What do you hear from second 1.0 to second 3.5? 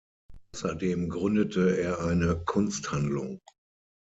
gründete er eine Kunsthandlung.